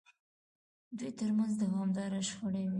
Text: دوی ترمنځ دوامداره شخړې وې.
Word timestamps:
دوی 0.97 1.11
ترمنځ 1.19 1.51
دوامداره 1.63 2.19
شخړې 2.29 2.61
وې. 2.67 2.69